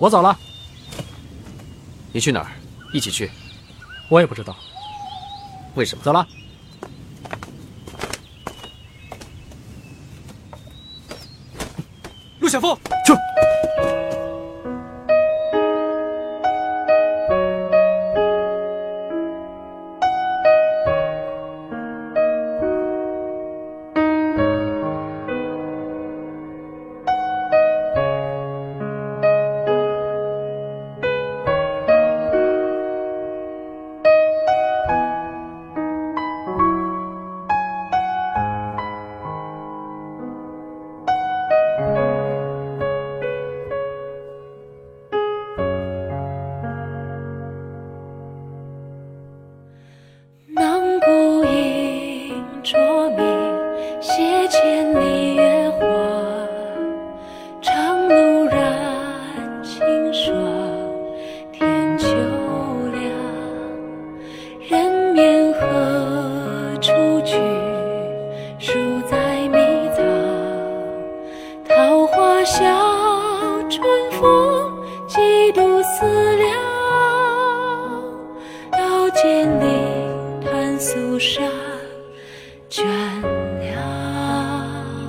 [0.00, 0.36] 我走了。
[2.10, 2.50] 你去哪儿？
[2.90, 3.30] 一起去。
[4.08, 4.56] 我也不知道。
[5.74, 6.02] 为什么？
[6.02, 6.26] 走了。
[12.38, 12.74] 陆小凤，
[13.06, 13.12] 去。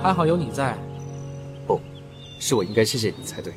[0.01, 0.75] 还好有你在，
[1.67, 1.79] 不，
[2.39, 3.53] 是我应该谢谢你才对，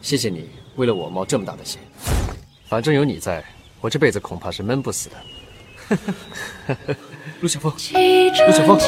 [0.00, 1.78] 谢谢你为了我冒这么大的险。
[2.66, 3.44] 反正有你在，
[3.82, 5.16] 我这辈子恐怕是闷不死的。
[7.40, 8.78] 陆小凤，陆小凤。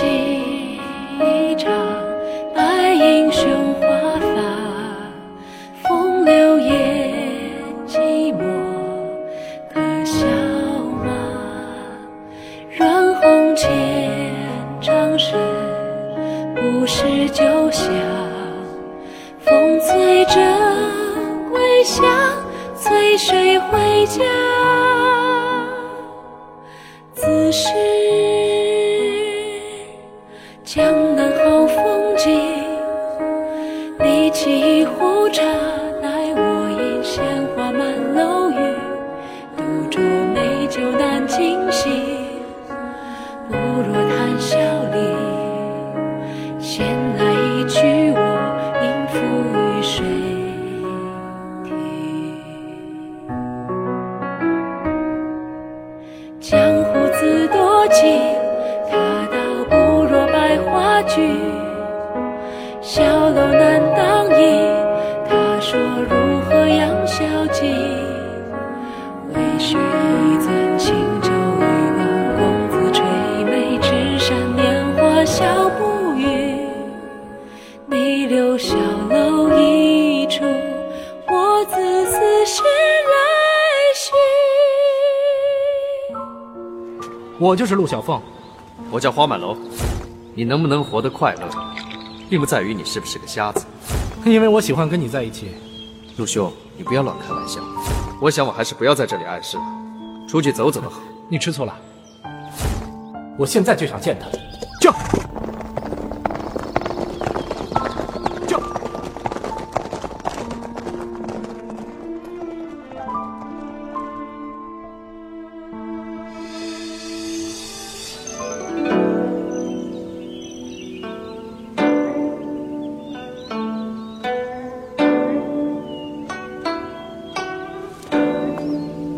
[23.19, 24.23] 谁回家
[27.15, 27.69] 此时
[30.63, 32.16] 江南好风
[56.49, 58.09] 江湖自多情，
[58.89, 58.97] 他
[59.33, 59.37] 道
[59.69, 61.21] 不若百花聚。
[62.81, 64.65] 小楼难当饮，
[65.29, 65.77] 他说
[66.09, 67.67] 如何养小鸡。
[69.35, 71.65] 为雪一樽清酒，与
[71.97, 72.07] 暖
[72.39, 73.05] 公子垂
[73.45, 75.45] 眉，纸扇年华笑
[75.77, 76.61] 不语。
[77.87, 78.77] 你留小
[79.11, 79.56] 楼。
[87.39, 88.19] 我就是陆小凤，
[88.91, 89.55] 我叫花满楼。
[90.35, 91.49] 你能不能活得快乐，
[92.31, 93.67] 并不在于你是不是个瞎子，
[94.25, 95.49] 因为我喜欢跟你在一起。
[96.17, 97.61] 陆兄，你不要乱开玩笑。
[98.23, 99.63] 我想我还是不要在这里碍事了，
[100.27, 101.01] 出去走走的好。
[101.29, 101.75] 你吃醋了？
[103.39, 104.27] 我现在就想见他。
[104.81, 104.91] 叫。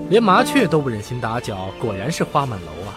[0.09, 2.97] 连麻雀都不忍心打搅，果然是花满楼啊！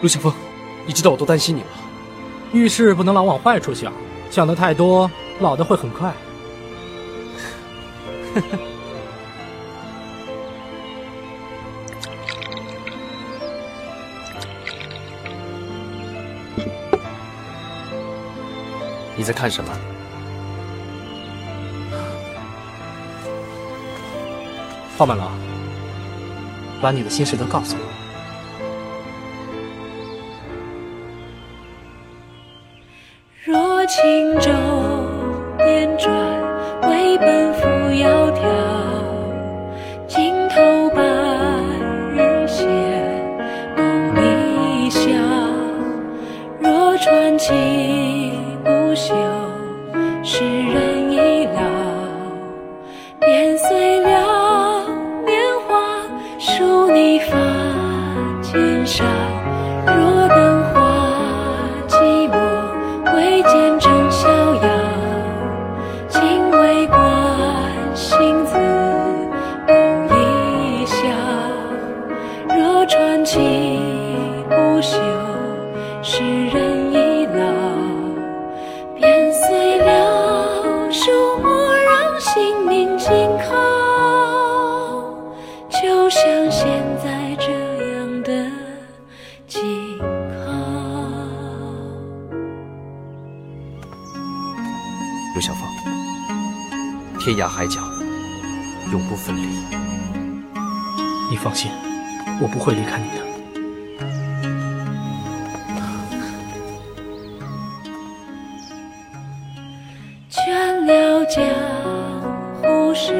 [0.00, 0.32] 陆小凤，
[0.86, 1.66] 你知道我多担心你吗？
[2.52, 3.92] 遇事不能老往坏处想，
[4.30, 5.10] 想的太多，
[5.40, 6.12] 老的会很快。
[19.16, 19.95] 你在看什么？
[24.96, 25.24] 花满楼，
[26.80, 27.82] 把你的心事都告诉我。
[33.44, 34.50] 若轻舟
[35.58, 36.10] 点转，
[36.88, 38.40] 为奔赴窈窕，
[40.08, 41.02] 尽头白
[42.14, 42.66] 日斜，
[43.76, 45.10] 梦里晓。
[46.58, 47.52] 若传奇
[48.64, 49.12] 不朽，
[50.24, 50.95] 世人
[58.96, 59.04] 照
[59.84, 60.80] 若灯花
[61.86, 62.34] 寂寞，
[63.14, 64.68] 未见真逍遥。
[66.08, 66.98] 情为观
[67.94, 68.56] 心字，
[69.66, 69.72] 不
[70.14, 70.96] 一笑。
[72.56, 73.38] 若传奇
[74.48, 74.96] 不朽，
[76.00, 77.44] 世人已老，
[78.94, 79.84] 便随了。
[80.90, 81.10] 树
[81.42, 83.12] 木绕行，宁静
[83.46, 83.65] 靠。
[95.36, 95.68] 陆小芳
[97.20, 97.82] 天涯海角
[98.90, 99.42] 永不分离，
[101.30, 101.70] 你放心，
[102.40, 103.26] 我不会离开你的。
[110.30, 111.44] 倦了江
[112.62, 113.12] 湖事，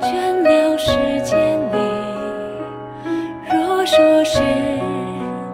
[0.00, 0.90] 倦了世
[1.22, 1.60] 间。
[1.70, 4.40] 你若说是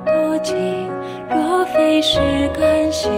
[0.06, 0.88] 多情，
[1.28, 2.18] 若非是
[2.58, 3.12] 甘心。